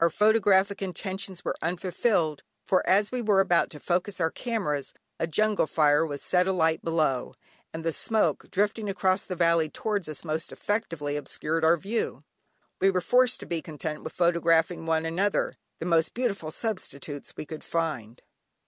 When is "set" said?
6.22-6.46